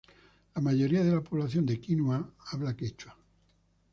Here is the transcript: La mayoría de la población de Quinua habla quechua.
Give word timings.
La 0.55 0.61
mayoría 0.63 1.03
de 1.03 1.11
la 1.11 1.21
población 1.21 1.63
de 1.67 1.79
Quinua 1.79 2.27
habla 2.47 2.75
quechua. 2.75 3.15